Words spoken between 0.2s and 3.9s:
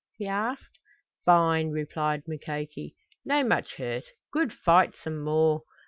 asked. "Fine!" replied Mukoki. "No much